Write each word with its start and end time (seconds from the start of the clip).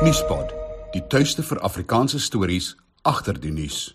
Nuuspot, 0.00 0.48
die 0.94 1.02
tuiste 1.12 1.42
vir 1.44 1.58
Afrikaanse 1.60 2.16
stories 2.24 2.70
agter 3.04 3.36
die 3.36 3.50
nuus. 3.52 3.90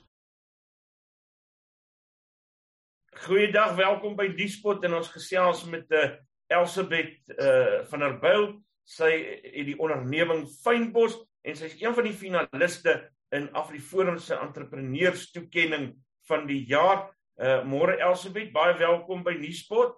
Goeiedag, 3.24 3.72
welkom 3.80 4.14
by 4.14 4.28
Nuuspot 4.36 4.86
en 4.86 5.00
ons 5.00 5.10
gesels 5.10 5.64
met 5.66 5.90
'n 5.90 5.98
uh, 5.98 6.12
Elsabet 6.60 7.18
uh 7.34 7.82
van 7.90 8.06
der 8.06 8.20
Byl. 8.22 8.46
Sy 8.86 9.10
het 9.42 9.66
die 9.66 9.80
onderneming 9.80 10.46
Fynbos 10.62 11.18
en 11.42 11.58
sy 11.58 11.66
is 11.74 11.82
een 11.82 11.98
van 11.98 12.04
die 12.04 12.14
finaliste 12.14 13.10
in 13.34 13.50
Afriforum 13.54 14.20
se 14.20 14.38
entrepreneurs 14.38 15.32
toekenning 15.32 15.96
van 16.30 16.46
die 16.46 16.68
jaar. 16.70 17.10
Uh 17.34 17.66
môre 17.66 17.98
Elsabet, 17.98 18.54
baie 18.54 18.78
welkom 18.78 19.24
by 19.24 19.34
Nuuspot. 19.42 19.98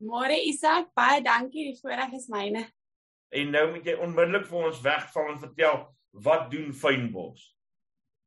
Môre 0.00 0.40
Isak, 0.48 0.94
baie 0.94 1.20
dankie, 1.20 1.74
die 1.74 1.80
voorreg 1.82 2.16
is 2.16 2.28
myne. 2.32 2.70
En 3.30 3.50
nou 3.54 3.66
moet 3.70 3.86
jy 3.86 3.94
onmiddellik 4.02 4.46
vir 4.50 4.68
ons 4.68 4.82
wegval 4.82 5.32
en 5.32 5.42
vertel 5.42 5.82
wat 6.26 6.48
doen 6.50 6.72
Fynbos? 6.74 7.44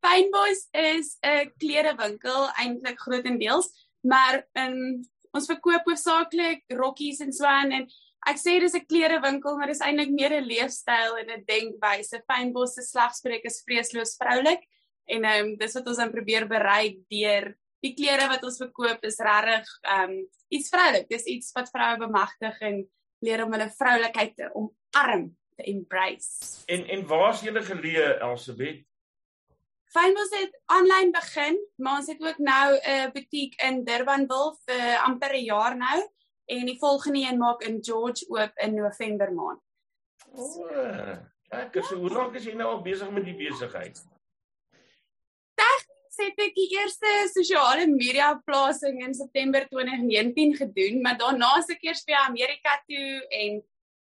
Fynbos 0.04 0.68
is 0.72 1.18
'n 1.24 1.52
klerewinkel 1.60 2.50
eintlik 2.60 3.00
grootendeels, 3.00 3.68
maar 4.04 4.44
in 4.56 5.04
ons 5.34 5.48
verkoop 5.48 5.86
hoofsaaklik 5.88 6.64
rokkies 6.68 7.20
en 7.20 7.34
so 7.34 7.46
aan 7.46 7.72
en 7.72 7.88
ek 8.28 8.38
sê 8.40 8.60
dis 8.60 8.76
'n 8.76 8.86
klerewinkel, 8.86 9.58
maar 9.58 9.68
dis 9.68 9.84
eintlik 9.84 10.12
meer 10.12 10.34
'n 10.40 10.48
leefstyl 10.48 11.18
en 11.18 11.30
'n 11.32 11.46
denkwyse. 11.46 12.24
Fynbos 12.28 12.74
se 12.76 12.82
slagspreuk 12.82 13.44
is 13.44 13.64
vreesloos 13.66 14.16
vroulik 14.16 14.64
en 15.08 15.24
ehm 15.24 15.46
um, 15.46 15.58
dis 15.58 15.74
wat 15.74 15.88
ons 15.88 15.98
aan 15.98 16.12
probeer 16.12 16.48
bereik 16.48 16.98
deur 17.10 17.56
die 17.84 17.94
klere 17.94 18.30
wat 18.32 18.44
ons 18.44 18.58
verkoop 18.58 19.04
is 19.04 19.20
regtig 19.20 19.68
ehm 19.82 20.12
um, 20.12 20.30
iets 20.50 20.70
vroulik. 20.70 21.10
Dis 21.10 21.26
iets 21.26 21.52
wat 21.56 21.70
vroue 21.70 21.98
bemagtig 21.98 22.62
en 22.62 22.90
leer 23.20 23.44
om 23.44 23.52
hulle 23.52 23.70
vroulikheid 23.70 24.36
te 24.36 24.50
omarm, 24.94 25.38
te 25.56 25.64
embrace. 25.64 26.64
En 26.66 26.88
en 26.88 27.08
waar 27.08 27.34
is 27.34 27.42
julle 27.42 27.64
geleë 27.64 28.18
Elsabet? 28.20 28.84
Fynbos 29.94 30.32
het 30.34 30.56
aanlyn 30.74 31.12
begin, 31.14 31.58
maar 31.76 32.00
ons 32.00 32.08
het 32.08 32.22
ook 32.22 32.38
nou 32.38 32.80
'n 32.82 33.12
butiek 33.14 33.62
in 33.62 33.84
Durbanville 33.84 34.56
vir 34.66 34.98
amper 35.06 35.34
'n 35.34 35.44
jaar 35.44 35.78
nou 35.78 36.10
en 36.46 36.66
die 36.66 36.80
volgende 36.80 37.20
een 37.20 37.38
maak 37.38 37.62
in 37.62 37.78
George 37.82 38.26
oop 38.28 38.52
in 38.56 38.74
November 38.74 39.34
maand. 39.34 39.62
O, 40.32 40.66
ek 41.50 41.76
is 41.76 41.90
hoe 41.90 42.10
lank 42.10 42.36
is 42.36 42.46
jy 42.46 42.54
nou 42.54 42.68
al 42.68 42.82
besig 42.82 43.12
met 43.12 43.26
die 43.26 43.36
besigheid? 43.36 44.02
het 46.24 46.42
ek 46.46 46.56
die 46.56 46.70
eerste 46.78 47.12
sosiale 47.34 47.86
media 47.90 48.34
plasing 48.48 49.02
in 49.04 49.14
September 49.18 49.66
2019 49.70 50.56
gedoen, 50.60 51.02
maar 51.02 51.18
daarna 51.20 51.56
se 51.62 51.76
ek 51.76 51.86
eers 51.88 52.04
vir 52.08 52.20
Amerika 52.22 52.76
toe 52.88 53.10
en 53.42 53.62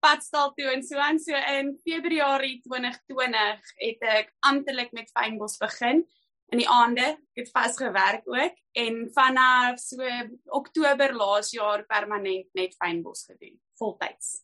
padstal 0.01 0.53
toe 0.57 0.71
en 0.73 0.83
so 0.83 0.99
aan 0.99 1.21
so 1.21 1.37
in 1.37 1.75
Februarie 1.85 2.59
2020 2.65 3.71
het 3.85 4.09
ek 4.19 4.33
amptelik 4.47 4.93
met 4.97 5.13
Fynbos 5.15 5.59
begin 5.61 6.05
in 6.51 6.63
die 6.63 6.69
aande. 6.69 7.07
Ek 7.35 7.45
het 7.45 7.53
vasgewerk 7.55 8.29
ook 8.29 8.59
en 8.81 9.01
vanaf 9.15 9.79
so 9.83 10.05
Oktober 10.57 11.15
laas 11.15 11.53
jaar 11.55 11.85
permanent 11.87 12.49
net 12.59 12.77
Fynbos 12.79 13.27
gedoen, 13.29 13.59
voltyds. 13.79 14.41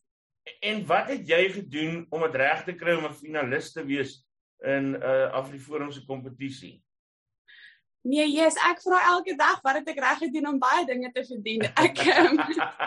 En 0.62 0.84
wat 0.86 1.10
het 1.10 1.26
jy 1.28 1.42
gedoen 1.50 2.04
om 2.14 2.22
dit 2.28 2.38
reg 2.38 2.64
te 2.64 2.74
kry 2.78 2.94
om 2.94 3.06
'n 3.08 3.18
finalis 3.18 3.72
te 3.72 3.84
wees 3.84 4.22
in 4.62 4.94
'n 4.94 5.02
uh, 5.02 5.32
Afriforum 5.32 5.92
se 5.92 6.04
kompetisie? 6.04 6.85
Nee, 8.06 8.26
yes, 8.30 8.54
ek 8.62 8.82
vra 8.84 9.00
elke 9.10 9.34
dag 9.38 9.58
wat 9.64 9.80
het 9.80 9.88
ek 9.90 10.00
reg 10.02 10.20
gedoen 10.22 10.52
om 10.52 10.58
baie 10.62 10.84
dinge 10.86 11.08
te 11.14 11.24
verdien. 11.26 11.64
Ek 11.74 12.02
um, 12.12 12.38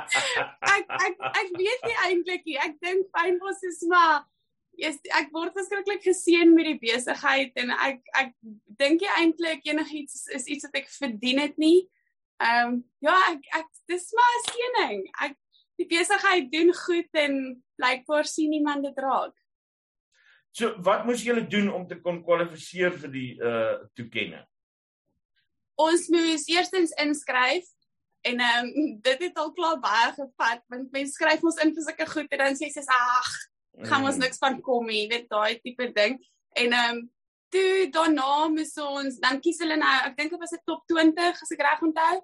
ek 0.75 0.93
ek 0.95 1.23
ek 1.27 1.49
weet 1.59 1.87
nie 1.87 1.97
eintlik 2.05 2.45
nie. 2.47 2.59
Ek 2.63 2.77
dink 2.79 3.09
fynbos 3.15 3.59
is 3.67 3.81
maar 3.91 4.21
yes, 4.79 4.99
ek 5.19 5.33
word 5.35 5.57
verskriklik 5.57 6.05
geseën 6.05 6.53
met 6.55 6.69
die 6.69 6.79
besigheid 6.85 7.59
en 7.59 7.73
ek 7.75 7.99
ek 8.21 8.31
dink 8.79 9.03
jy 9.03 9.15
eintlik 9.19 9.67
enigiets 9.67 10.29
is 10.37 10.47
iets 10.47 10.69
wat 10.69 10.79
ek 10.79 10.87
verdien 10.93 11.43
het 11.43 11.59
nie. 11.59 11.81
Ehm 12.39 12.77
um, 12.77 12.77
ja, 13.03 13.17
ek 13.33 13.43
ek 13.59 13.67
dis 13.91 14.07
maar 14.15 14.37
'n 14.37 14.45
seëning. 14.47 15.01
Ek 15.27 15.35
die 15.79 15.89
besigheid 15.89 16.47
doen 16.53 16.71
goed 16.75 17.19
en 17.25 17.35
blykbaar 17.75 18.27
sien 18.27 18.55
iemand 18.55 18.87
dit 18.87 19.03
raak. 19.03 19.35
So, 20.55 20.79
wat 20.83 21.03
moes 21.05 21.27
julle 21.27 21.43
doen 21.47 21.67
om 21.73 21.83
te 21.87 21.99
kon 21.99 22.23
kwalifiseer 22.23 22.95
vir 23.03 23.11
die 23.11 23.31
uh 23.35 23.83
toekenning? 23.99 24.47
Ons 25.79 26.07
moes 26.13 26.47
eerstens 26.51 26.95
inskryf 27.03 27.67
en 28.27 28.41
ehm 28.43 28.65
um, 28.65 28.89
dit 29.07 29.23
het 29.27 29.37
al 29.37 29.53
klaar 29.57 29.79
baie 29.83 30.09
gevat 30.17 30.65
want 30.73 30.91
mense 30.95 31.15
skryf 31.15 31.43
ons 31.43 31.61
in 31.63 31.75
vir 31.75 31.87
sulke 31.87 32.09
goed 32.15 32.35
en 32.35 32.43
dan 32.45 32.59
sê 32.59 32.71
sy 32.73 32.83
ag 32.95 33.31
gaan 33.87 34.03
ons 34.03 34.17
mm. 34.17 34.25
niks 34.25 34.41
van 34.43 34.59
kom 34.65 34.89
nie 34.91 35.07
weet 35.11 35.29
daai 35.31 35.59
tipe 35.63 35.87
ding 35.95 36.19
en 36.63 36.75
ehm 36.81 36.97
um, 36.97 37.07
toe 37.49 37.87
daarna 37.93 38.49
moes 38.53 38.75
ons 38.83 39.15
dan 39.23 39.39
kies 39.41 39.61
hulle 39.63 39.77
nou 39.81 39.93
ek 40.09 40.17
dink 40.17 40.35
dit 40.35 40.41
was 40.41 40.53
'n 40.53 40.65
top 40.69 40.83
20 40.91 41.41
as 41.45 41.55
ek 41.55 41.63
reg 41.65 41.87
onthou 41.87 42.17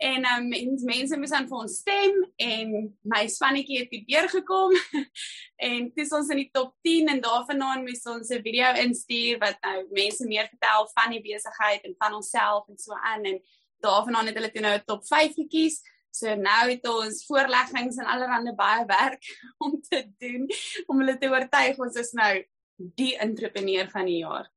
en 0.00 0.24
um, 0.24 0.48
mens, 0.48 0.82
mense 0.88 1.16
moes 1.20 1.32
aan 1.36 1.46
vir 1.48 1.58
ons 1.60 1.74
stem 1.82 2.14
en 2.40 2.70
my 3.12 3.26
spannetjie 3.28 3.82
het 3.82 3.92
deur 4.08 4.28
gekom 4.32 4.72
en 5.68 5.90
dis 5.96 6.12
ons 6.16 6.30
in 6.32 6.40
die 6.40 6.48
top 6.56 6.72
10 6.86 7.12
en 7.12 7.20
daarvandaan 7.20 7.84
moes 7.84 8.00
ons 8.08 8.32
'n 8.32 8.40
video 8.46 8.72
instuur 8.80 9.38
wat 9.42 9.60
nou 9.66 9.76
mense 9.92 10.24
meer 10.24 10.48
vertel 10.48 10.88
van 10.96 11.12
die 11.12 11.20
besigheid 11.20 11.84
en 11.84 11.98
van 12.00 12.16
onsself 12.16 12.68
en 12.68 12.78
so 12.78 12.96
aan. 12.96 13.28
En 13.28 13.40
daarvandaan 13.84 14.26
het 14.30 14.40
hulle 14.40 14.50
toe 14.50 14.64
nou 14.64 14.74
'n 14.78 14.86
top 14.86 15.06
5 15.06 15.34
gekies. 15.34 15.82
So 16.10 16.34
nou 16.34 16.70
het 16.70 16.88
ons 16.88 17.26
voorleggings 17.26 17.96
en 17.96 18.06
allerlei 18.06 18.54
baie 18.54 18.84
werk 18.86 19.24
om 19.64 19.80
te 19.80 20.00
doen 20.18 20.48
om 20.86 20.98
hulle 20.98 21.18
te 21.18 21.28
oortuig. 21.28 21.78
Ons 21.78 21.96
is 21.96 22.12
nou 22.12 22.44
die 22.76 23.18
entrepreneur 23.18 23.90
van 23.90 24.04
die 24.04 24.24
jaar. 24.24 24.48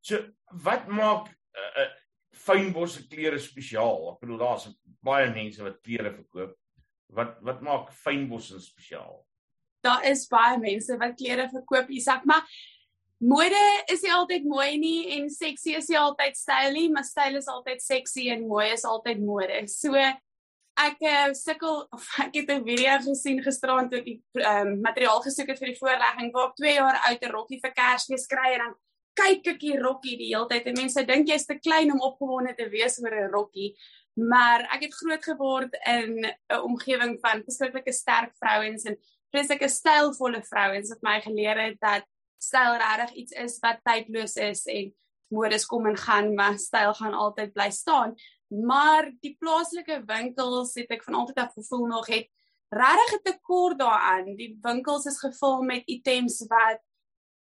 So 0.00 0.28
wat 0.62 0.86
maak 0.86 1.32
uh, 1.56 1.72
uh, 1.82 1.92
fynbos 2.46 2.96
se 2.96 3.06
klere 3.10 3.38
spesiaal. 3.42 4.12
Ek 4.12 4.22
bedoel 4.22 4.40
daar's 4.42 4.68
baie 5.04 5.28
mense 5.34 5.62
wat 5.64 5.82
klere 5.84 6.12
verkoop. 6.14 6.54
Wat 7.16 7.36
wat 7.46 7.62
maak 7.62 7.92
fynbos 8.04 8.50
spesiaal? 8.64 9.20
Daar 9.86 10.06
is 10.10 10.26
baie 10.30 10.58
mense 10.58 10.96
wat 10.98 11.18
klere 11.18 11.48
verkoop, 11.52 11.90
Isak, 11.94 12.24
maar 12.26 12.42
mode 13.22 13.62
is 13.92 14.02
nie 14.04 14.12
altyd 14.12 14.44
mooi 14.44 14.70
nie 14.80 15.00
en 15.16 15.28
seksie 15.30 15.76
is 15.78 15.88
nie 15.88 15.98
altyd 16.00 16.36
styl 16.36 16.72
nie, 16.74 16.88
maar 16.92 17.06
styl 17.06 17.38
is 17.38 17.48
altyd 17.48 17.82
seksie 17.82 18.30
en 18.34 18.48
mooi 18.48 18.70
is 18.72 18.84
altyd 18.84 19.22
mode. 19.24 19.62
So 19.72 19.94
ek 20.76 20.98
uh, 21.08 21.30
sukkel 21.36 21.84
of 21.96 22.08
ek 22.24 22.42
het 22.42 22.50
'n 22.52 22.64
video 22.64 22.98
gesien 23.06 23.42
gisteraand 23.42 23.90
toe 23.90 24.02
ek 24.02 24.42
um, 24.44 24.80
materiaal 24.84 25.22
gesoek 25.24 25.54
het 25.54 25.62
vir 25.62 25.72
die 25.72 25.80
voorlegging 25.80 26.32
waar 26.34 26.50
ek 26.50 26.58
2 26.60 26.74
jaar 26.74 26.98
oud 27.08 27.22
'n 27.22 27.32
rokkie 27.32 27.60
vir 27.62 27.72
Kersfees 27.72 28.26
kry 28.26 28.52
en 28.56 28.64
dan 28.64 28.74
kyk 29.16 29.46
ek 29.54 29.62
hier 29.64 29.82
rokkie 29.82 30.16
die 30.20 30.30
hele 30.32 30.48
tyd 30.50 30.66
en 30.70 30.78
mense 30.78 31.04
dink 31.08 31.28
jy's 31.28 31.46
te 31.48 31.58
klein 31.58 31.92
om 31.92 32.02
opgewonde 32.04 32.54
te 32.56 32.68
wees 32.72 32.98
oor 33.02 33.14
'n 33.14 33.32
rokkie. 33.32 33.76
Maar 34.16 34.68
ek 34.74 34.86
het 34.86 34.94
groot 34.94 35.24
geword 35.24 35.76
in 35.86 36.24
'n 36.24 36.60
omgewing 36.62 37.18
van 37.20 37.44
beskikkelike 37.44 37.92
sterk 37.92 38.32
vrouens 38.40 38.84
en 38.84 38.96
vreeslike 39.32 39.68
stylvolle 39.68 40.42
vrouens 40.42 40.88
wat 40.88 41.02
my 41.02 41.20
geleer 41.20 41.58
het 41.60 41.80
dat 41.80 42.04
styl 42.38 42.76
regtig 42.78 43.12
iets 43.14 43.32
is 43.32 43.58
wat 43.62 43.82
tydloos 43.84 44.36
is 44.36 44.66
en 44.66 44.94
modes 45.28 45.66
kom 45.66 45.86
en 45.86 45.96
gaan, 45.96 46.34
maar 46.34 46.58
styl 46.58 46.94
gaan 46.94 47.14
altyd 47.14 47.52
bly 47.52 47.70
staan. 47.70 48.14
Maar 48.48 49.10
die 49.20 49.36
plaaslike 49.38 50.02
winkels 50.06 50.74
het 50.74 50.90
ek 50.90 51.02
van 51.04 51.14
altyd 51.14 51.38
af 51.42 51.52
gevoel 51.52 51.86
nog 51.86 52.06
het 52.06 52.28
regtig 52.68 53.14
'n 53.18 53.22
tekort 53.22 53.78
daaraan. 53.78 54.36
Die 54.36 54.58
winkels 54.62 55.04
is 55.04 55.18
gevul 55.18 55.62
met 55.62 55.82
items 55.86 56.44
wat 56.48 56.80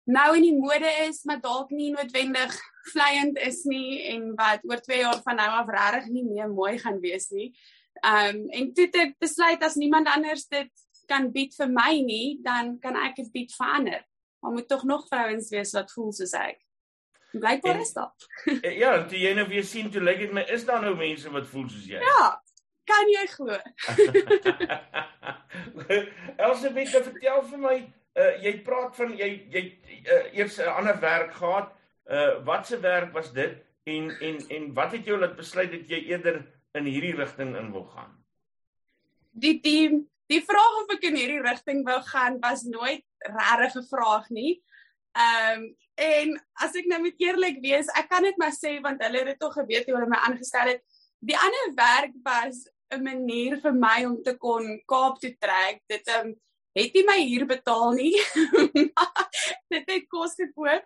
nou 0.08 0.28
in 0.38 0.46
die 0.46 0.56
mode 0.56 0.90
is, 1.08 1.22
maar 1.28 1.40
dalk 1.44 1.72
nie 1.76 1.92
noodwendig 1.92 2.56
vleiend 2.94 3.40
is 3.44 3.64
nie 3.68 4.04
en 4.14 4.30
wat 4.40 4.64
oor 4.68 4.82
2 4.84 5.02
jaar 5.04 5.22
van 5.26 5.40
nou 5.40 5.48
af 5.60 5.72
regtig 5.72 6.12
nie 6.16 6.24
meer 6.28 6.52
mooi 6.52 6.78
gaan 6.80 7.02
wees 7.04 7.30
nie. 7.36 7.52
Um 8.06 8.46
en 8.54 8.70
toe 8.74 8.88
het 8.88 9.00
ek 9.04 9.18
besluit 9.20 9.64
as 9.66 9.76
niemand 9.76 10.08
anders 10.12 10.48
dit 10.48 10.72
kan 11.08 11.32
bied 11.32 11.56
vir 11.56 11.70
my 11.72 11.92
nie, 12.04 12.38
dan 12.44 12.78
kan 12.84 12.96
ek 13.00 13.20
dit 13.20 13.32
bied 13.34 13.54
vir 13.58 13.76
ander. 13.80 14.02
Maar 14.44 14.56
moet 14.56 14.68
tog 14.70 14.84
nog 14.84 15.08
vrouens 15.08 15.52
wees 15.52 15.72
wat 15.76 15.92
voel 15.92 16.12
soos 16.16 16.36
ek. 16.38 16.60
Blykbaar 17.32 17.80
is 17.82 17.94
dit. 17.94 18.28
Eh, 18.64 18.78
ja, 18.80 18.94
toe 19.08 19.20
jy 19.20 19.34
nou 19.36 19.48
weer 19.50 19.66
sien 19.68 19.90
toe 19.92 20.04
lyk 20.04 20.20
dit 20.24 20.36
my 20.36 20.46
is 20.54 20.66
daar 20.68 20.84
nou 20.84 20.96
mense 20.96 21.32
wat 21.34 21.48
voel 21.52 21.68
soos 21.72 21.88
jy. 21.88 22.00
Ja. 22.04 22.28
Kan 22.88 23.10
jy 23.12 23.26
glo? 23.28 23.58
Elsabeth, 26.48 26.94
vertel 26.94 27.42
vir 27.50 27.60
my, 27.60 27.76
uh, 28.18 28.34
jy 28.44 28.54
praat 28.66 28.96
van 28.98 29.16
jy 29.18 29.30
jy 29.54 29.64
uh, 30.04 30.26
eers 30.38 30.60
'n 30.60 30.74
ander 30.74 31.00
werk 31.00 31.34
gehad. 31.34 31.74
Uh 32.08 32.44
wat 32.48 32.68
se 32.68 32.80
werk 32.80 33.12
was 33.14 33.34
dit 33.34 33.58
en 33.84 34.12
en 34.20 34.38
en 34.50 34.74
wat 34.74 34.92
het 34.92 35.06
jou 35.06 35.20
laat 35.20 35.36
besluit 35.36 35.72
dat 35.72 35.90
jy 35.90 36.06
eerder 36.12 36.46
in 36.74 36.86
hierdie 36.86 37.16
rigting 37.16 37.56
in 37.56 37.72
wil 37.72 37.86
gaan? 37.86 38.14
Die 39.32 39.60
die 39.62 40.08
die 40.28 40.44
vraag 40.44 40.78
of 40.84 40.94
ek 40.96 41.04
in 41.10 41.20
hierdie 41.20 41.44
rigting 41.44 41.84
wou 41.88 42.00
gaan 42.02 42.40
was 42.40 42.64
nooit 42.64 43.04
regtig 43.20 43.76
'n 43.82 43.90
vraag 43.92 44.30
nie. 44.30 44.64
Ehm 45.18 45.60
um, 45.60 45.76
en 45.98 46.34
as 46.62 46.76
ek 46.78 46.86
nou 46.86 47.00
moet 47.02 47.18
eerlik 47.18 47.62
wees, 47.62 47.88
ek 47.98 48.10
kan 48.10 48.24
dit 48.24 48.38
maar 48.38 48.54
sê 48.54 48.78
want 48.82 49.02
hulle 49.02 49.18
het 49.18 49.32
dit 49.34 49.40
tog 49.40 49.54
geweet 49.54 49.86
hoe 49.86 49.96
hulle 49.96 50.10
my 50.10 50.20
aangestel 50.28 50.68
het. 50.74 50.84
Die 51.20 51.38
ander 51.38 51.72
werk 51.76 52.14
was 52.24 52.68
'n 52.94 53.04
manier 53.04 53.58
vir 53.62 53.74
my 53.74 54.06
om 54.06 54.22
te 54.24 54.38
kon 54.38 54.82
Kaap 54.86 55.20
toe 55.20 55.36
trek. 55.40 55.82
Dit 55.88 56.08
ehm 56.08 56.28
um, 56.28 56.36
het 56.78 56.94
nie 56.94 57.06
my 57.08 57.18
huur 57.26 57.46
betaal 57.50 57.92
nie. 57.98 58.14
dit 59.74 59.90
het 59.90 60.08
kos 60.12 60.38
gekoop 60.40 60.86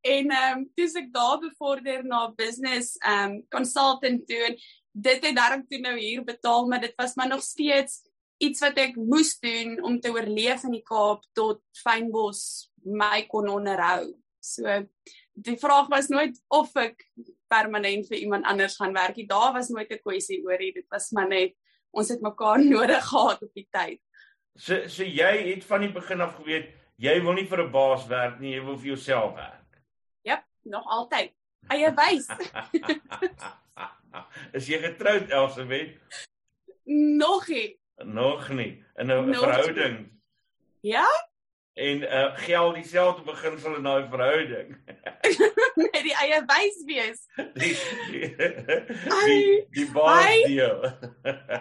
en 0.00 0.30
ehm 0.34 0.58
um, 0.58 0.66
toe 0.76 0.88
ek 1.00 1.08
daar 1.14 1.38
bevorder 1.42 2.04
na 2.04 2.26
business 2.36 2.96
ehm 3.00 3.38
um, 3.38 3.40
consultant 3.54 4.26
toe 4.28 4.42
en 4.50 4.58
dit 4.92 5.26
het 5.26 5.36
daarom 5.36 5.64
toe 5.66 5.80
nou 5.80 5.96
hier 5.98 6.24
betaal 6.24 6.68
maar 6.68 6.80
dit 6.80 6.94
was 6.96 7.14
maar 7.14 7.28
nog 7.28 7.42
steeds 7.42 8.02
iets 8.38 8.62
wat 8.62 8.78
ek 8.78 8.96
moes 8.96 9.34
doen 9.42 9.78
om 9.82 9.98
te 10.00 10.12
oorleef 10.14 10.64
in 10.68 10.76
die 10.78 10.86
Kaap 10.86 11.24
tot 11.34 11.62
Fynbos 11.82 12.70
my 12.86 13.24
kon 13.30 13.48
onderhou. 13.50 14.14
So 14.38 14.84
die 15.38 15.56
vraag 15.58 15.88
was 15.90 16.08
nooit 16.10 16.38
of 16.54 16.70
ek 16.78 17.02
permanent 17.50 18.06
vir 18.10 18.18
iemand 18.22 18.46
anders 18.46 18.76
gaan 18.78 18.94
werk 18.94 19.18
nie. 19.18 19.26
Daar 19.26 19.52
was 19.54 19.70
nooit 19.70 19.90
'n 19.90 20.02
kwessie 20.02 20.42
oor 20.44 20.58
dit. 20.58 20.74
Dit 20.74 20.86
was 20.90 21.10
maar 21.10 21.28
net 21.28 21.54
ons 21.90 22.08
het 22.08 22.20
mekaar 22.20 22.62
nodig 22.76 23.04
gehad 23.04 23.42
op 23.42 23.52
die 23.54 23.68
tyd. 23.70 24.00
So 24.58 24.88
so 24.90 25.06
jy 25.06 25.32
het 25.52 25.64
van 25.64 25.84
die 25.86 25.92
begin 25.94 26.20
af 26.20 26.34
geweet 26.34 26.72
jy 26.98 27.14
wil 27.22 27.36
nie 27.38 27.46
vir 27.46 27.62
'n 27.62 27.70
baas 27.70 28.06
werk 28.10 28.40
nie, 28.40 28.56
jy 28.56 28.62
wil 28.64 28.78
vir 28.78 28.86
jouself 28.94 29.34
werk. 29.34 29.82
Ja, 30.26 30.42
nog 30.64 30.84
altyd. 30.86 31.32
Eie 31.70 31.92
wys. 31.94 32.26
Is 34.56 34.66
jy 34.66 34.78
getroud 34.82 35.30
Elsabet? 35.30 35.98
Nog 36.84 37.48
nie. 37.48 37.78
Nog 38.04 38.48
nie. 38.48 38.84
In 38.96 39.10
'n 39.12 39.34
verhouding. 39.34 40.20
Ja? 40.80 41.06
En 41.74 42.02
uh 42.02 42.34
geld 42.36 42.74
dieselfde 42.74 43.22
beginsel 43.22 43.76
in 43.76 43.82
daai 43.82 44.08
verhouding. 44.10 44.74
Net 45.82 46.02
die 46.02 46.16
eie 46.18 46.42
wys 46.46 46.82
wees. 46.84 47.20
Die 47.54 47.76
die, 48.10 48.34
die, 48.34 49.66
die 49.70 49.90
baas 49.92 50.42
deel. 50.50 50.82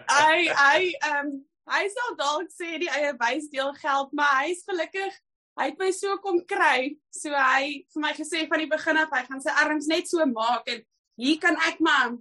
Ai 0.05 0.49
ai 0.49 0.97
ehm 0.97 1.45
hy 1.71 1.87
sal 1.93 2.15
dalk 2.19 2.51
sê 2.53 2.77
die 2.81 2.91
eie 2.91 3.13
wys 3.19 3.49
deel 3.53 3.73
geld, 3.81 4.13
maar 4.15 4.43
hy's 4.43 4.63
gelukkig 4.67 5.15
hy 5.57 5.71
het 5.71 5.81
my 5.81 5.89
so 5.95 6.17
kom 6.23 6.39
kry. 6.47 6.95
So 7.13 7.33
hy 7.33 7.83
vir 7.93 8.03
my 8.03 8.13
gesê 8.17 8.45
van 8.49 8.61
die 8.61 8.71
begin 8.71 9.01
af 9.01 9.13
hy 9.15 9.23
gaan 9.27 9.43
sy 9.43 9.53
arms 9.63 9.89
net 9.89 10.09
so 10.09 10.25
maak 10.29 10.69
en 10.71 10.83
hier 11.17 11.39
kan 11.41 11.57
ek 11.67 11.81
maar 11.83 12.17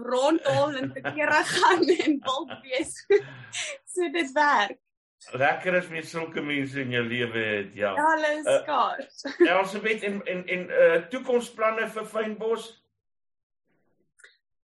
rondom 0.00 0.76
en 0.78 0.92
te 0.94 1.02
kere 1.12 1.42
gaan 1.54 1.84
en 1.84 2.20
wild 2.24 2.54
wees. 2.64 2.94
so 3.92 4.08
dit 4.14 4.32
werk. 4.36 4.80
Lekker 5.36 5.76
is 5.76 5.88
met 5.92 6.06
sulke 6.08 6.40
mense 6.40 6.80
in 6.80 6.94
jou 6.94 7.02
lewe 7.04 7.40
het, 7.44 7.74
ja. 7.76 7.90
Alles 7.92 8.46
uh, 8.48 8.62
skaars. 8.62 9.24
Elsabet 9.52 10.06
en 10.08 10.22
en 10.24 10.46
en 10.56 10.62
uh 10.72 11.00
toekomsplanne 11.12 11.90
vir 11.92 12.08
Fynbos 12.08 12.70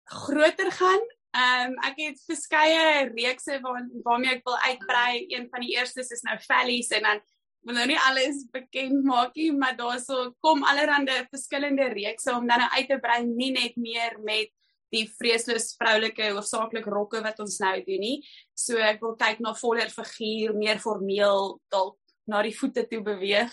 groter 0.09 0.73
gaan. 0.73 1.05
Ehm 1.37 1.73
um, 1.73 1.75
ek 1.85 1.99
het 2.01 2.23
verskeie 2.25 3.09
reekse 3.13 3.59
waar 3.65 3.83
waarmee 4.05 4.39
ek 4.39 4.47
wil 4.49 4.57
uitbrei. 4.65 5.27
Een 5.29 5.49
van 5.53 5.61
die 5.65 5.75
eerstes 5.77 6.13
is 6.15 6.25
nou 6.25 6.39
Valleys 6.47 6.89
en 6.97 7.05
dan 7.05 7.21
wil 7.69 7.77
nou 7.77 7.87
nie 7.91 7.99
alles 8.01 8.45
bekend 8.53 9.05
maak 9.05 9.35
nie, 9.37 9.51
maar 9.53 9.77
daarso 9.77 10.31
kom 10.41 10.65
allerlei 10.65 11.27
verskillende 11.29 11.91
reekse 11.93 12.33
om 12.33 12.47
dan 12.49 12.65
nou 12.65 12.71
uit 12.79 12.89
te 12.89 12.99
brei 13.03 13.19
nie 13.27 13.51
net 13.53 13.77
meer 13.77 14.17
met 14.25 14.55
die 14.95 15.05
vreesloos 15.19 15.75
vroulike 15.77 16.31
hoofsaaklik 16.33 16.87
rokke 16.89 17.21
wat 17.25 17.41
ons 17.45 17.59
nou 17.61 17.75
doen 17.85 18.01
nie. 18.01 18.17
So 18.57 18.81
ek 18.81 19.03
wil 19.05 19.17
kyk 19.21 19.43
na 19.45 19.53
voller 19.59 19.93
figuur, 19.93 20.57
meer 20.57 20.81
formeel 20.81 21.59
dalk 21.73 21.99
na 22.29 22.41
die 22.45 22.57
voete 22.57 22.87
toe 22.89 23.03
beweeg. 23.05 23.53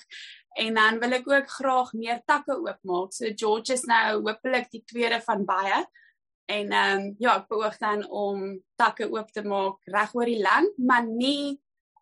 En 0.59 0.79
dan 0.79 0.99
wil 1.03 1.17
ek 1.17 1.27
ook 1.27 1.51
graag 1.57 1.91
meer 1.99 2.21
takke 2.27 2.55
oopmaak. 2.55 3.11
So 3.15 3.27
George 3.35 3.75
is 3.75 3.83
nou 3.89 4.21
hopelik 4.21 4.71
die 4.71 4.83
tweede 4.87 5.19
van 5.27 5.43
baie. 5.47 5.83
En 6.45 6.71
ehm 6.71 7.01
um, 7.01 7.15
ja, 7.19 7.37
ek 7.39 7.47
beoog 7.49 7.77
dan 7.81 8.03
om 8.09 8.43
takke 8.75 9.09
oop 9.09 9.31
te 9.33 9.43
maak 9.43 9.81
reg 9.89 10.13
oor 10.15 10.29
die 10.29 10.41
land, 10.41 10.77
maar 10.77 11.05
nie 11.05 11.59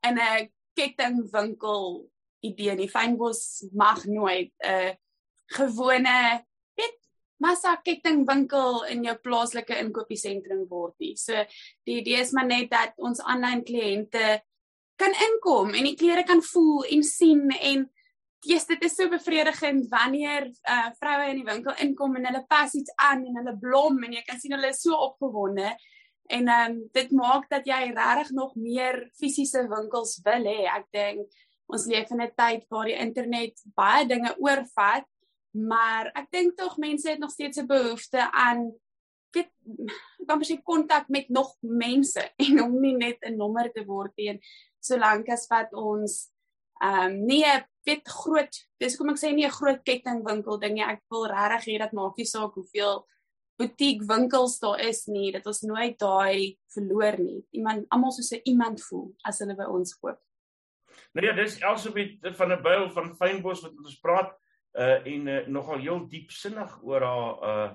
in 0.07 0.19
'n 0.19 0.49
kettingwinkel 0.75 2.09
idee 2.43 2.75
nie. 2.75 2.89
Fynbos 2.89 3.63
mag 3.71 4.05
nooit 4.05 4.51
'n 4.59 4.67
uh, 4.67 4.91
gewone 5.57 6.43
massa 7.43 7.75
kettingwinkel 7.83 8.83
in 8.93 9.03
jou 9.07 9.15
plaaslike 9.25 9.75
inkopiesentrum 9.83 10.65
word 10.71 10.95
nie. 11.03 11.15
So 11.19 11.43
die 11.87 11.99
idee 12.01 12.21
is 12.23 12.33
maar 12.35 12.47
net 12.47 12.71
dat 12.71 12.95
ons 12.97 13.21
aanlyn 13.21 13.65
kliënte 13.67 14.39
kan 15.01 15.15
inkom 15.27 15.73
en 15.73 15.89
die 15.89 15.97
klere 15.99 16.23
kan 16.27 16.43
voel 16.53 16.85
en 16.93 17.03
sien 17.07 17.49
en 17.59 17.87
yes, 18.45 18.65
dit 18.67 18.83
is 18.83 18.95
so 18.95 19.09
bevredigend 19.09 19.87
wanneer 19.91 20.49
uh 20.69 20.89
vroue 20.99 21.29
in 21.31 21.41
die 21.41 21.47
winkel 21.47 21.75
inkom 21.85 22.15
en 22.19 22.27
hulle 22.29 22.43
pas 22.47 22.73
iets 22.73 22.93
aan 22.95 23.25
en 23.25 23.39
hulle 23.41 23.57
blom 23.59 24.03
en 24.03 24.13
jy 24.13 24.23
kan 24.27 24.39
sien 24.39 24.55
hulle 24.55 24.71
is 24.73 24.81
so 24.81 24.97
opgewonde 25.07 25.71
en 26.33 26.49
um 26.49 26.77
dit 26.95 27.11
maak 27.11 27.49
dat 27.51 27.65
jy 27.67 27.79
regtig 27.91 28.31
nog 28.31 28.55
meer 28.55 29.09
fisiese 29.19 29.65
winkels 29.69 30.19
wil 30.25 30.47
hê. 30.47 30.67
Ek 30.71 30.87
dink 30.95 31.27
ons 31.67 31.87
leef 31.87 32.11
in 32.11 32.21
'n 32.21 32.35
tyd 32.35 32.67
waar 32.69 32.85
die 32.85 32.99
internet 32.99 33.59
baie 33.75 34.05
dinge 34.07 34.35
oorvat 34.39 35.07
maar 35.53 36.09
ek 36.17 36.31
dink 36.31 36.57
tog 36.57 36.77
mense 36.77 37.09
het 37.09 37.19
nog 37.19 37.31
steeds 37.31 37.57
'n 37.57 37.67
behoefte 37.67 38.31
aan 38.31 38.73
weet 39.33 39.49
dan 40.27 40.37
presies 40.37 40.61
kontak 40.63 41.07
met 41.07 41.29
nog 41.29 41.55
mense 41.59 42.21
en 42.45 42.61
om 42.61 42.79
nie 42.79 42.95
net 42.97 43.17
'n 43.21 43.37
nommer 43.37 43.71
te 43.71 43.85
word 43.85 44.13
nie 44.17 44.39
solank 44.79 45.29
as 45.29 45.47
wat 45.47 45.73
ons 45.73 46.32
ehm 46.83 47.05
um, 47.05 47.17
nie 47.27 47.43
weet 47.87 48.07
groot 48.07 48.59
dis 48.79 48.97
kom 48.97 49.09
ek 49.13 49.19
sê 49.21 49.31
nie 49.33 49.45
'n 49.47 49.57
groot 49.59 49.81
kettingwinkel 49.83 50.59
ding 50.59 50.75
nie 50.75 50.85
ek 50.87 51.01
wil 51.11 51.25
regtig 51.27 51.67
hê 51.73 51.79
dat 51.79 51.93
maak 51.93 52.17
nie 52.17 52.25
saak 52.25 52.53
hoeveel 52.59 53.05
butiek 53.59 54.01
winkels 54.07 54.59
daar 54.59 54.79
is 54.79 55.07
nie 55.07 55.31
dat 55.31 55.47
ons 55.47 55.61
nooit 55.61 55.97
daai 55.99 56.57
verloor 56.75 57.17
nie 57.19 57.41
iemand 57.51 57.87
almal 57.89 58.11
soos 58.11 58.33
'n 58.33 58.41
iemand 58.45 58.81
voel 58.89 59.15
as 59.23 59.39
hulle 59.39 59.55
by 59.55 59.67
ons 59.77 59.95
koop 59.95 60.19
Nou 61.13 61.25
ja, 61.25 61.33
dis 61.33 61.59
Elsabet 61.59 62.35
van 62.37 62.51
'n 62.51 62.61
byl 62.61 62.89
van 62.91 63.15
Fynbos 63.15 63.61
wat 63.61 63.77
ons 63.77 63.99
praat 63.99 64.31
uh 64.73 65.05
en 65.05 65.27
uh, 65.27 65.47
nogal 65.47 65.79
heel 65.79 66.07
diepsinnig 66.07 66.79
oor 66.83 67.01
haar 67.01 67.33
uh 67.49 67.71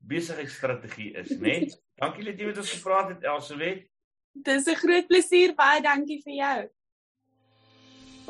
besigheidsstrategie 0.00 1.12
is, 1.12 1.30
né? 1.30 1.40
Nee? 1.40 1.72
dankie 2.02 2.24
dat 2.24 2.38
jy 2.38 2.46
met 2.46 2.58
ons 2.58 2.72
gepraat 2.72 3.08
het 3.08 3.22
Elsewet. 3.22 3.86
Dis 4.32 4.66
'n 4.66 4.74
groot 4.74 5.06
plesier, 5.06 5.54
baie 5.54 5.82
dankie 5.82 6.22
vir 6.24 6.34
jou. 6.34 6.68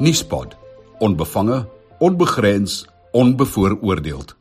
Nuuspot. 0.01 0.57
Onbevange, 0.99 1.69
onbegrens, 1.99 2.87
onbevooroordeeld. 3.13 4.40